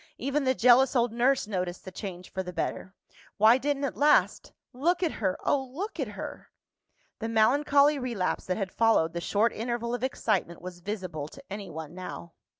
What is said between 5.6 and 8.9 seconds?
look at her!" The melancholy relapse that had